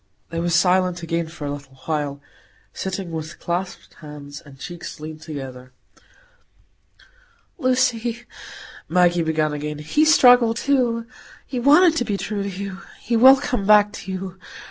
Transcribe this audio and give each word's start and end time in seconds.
They 0.31 0.39
were 0.39 0.49
silent 0.49 1.03
again 1.03 1.27
a 1.27 1.43
little 1.51 1.75
while, 1.85 2.19
sitting 2.73 3.11
with 3.11 3.37
clasped 3.39 3.93
hands, 4.01 4.41
and 4.43 4.57
cheeks 4.57 4.99
leaned 4.99 5.21
together. 5.21 5.73
"Lucy," 7.59 8.25
Maggie 8.89 9.21
began 9.21 9.53
again, 9.53 9.77
"he 9.77 10.03
struggled 10.05 10.57
too. 10.57 11.05
He 11.45 11.59
wanted 11.59 11.95
to 11.97 12.05
be 12.05 12.17
true 12.17 12.41
to 12.41 12.49
you. 12.49 12.79
He 12.99 13.15
will 13.15 13.35
come 13.37 13.67
back 13.67 13.93
to 13.93 14.11
you. 14.11 14.39